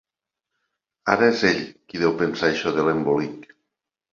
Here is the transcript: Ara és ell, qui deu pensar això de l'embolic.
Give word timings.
Ara 1.17 1.27
és 1.33 1.43
ell, 1.49 1.61
qui 1.91 2.01
deu 2.05 2.15
pensar 2.23 2.51
això 2.55 2.75
de 2.79 2.87
l'embolic. 2.89 3.47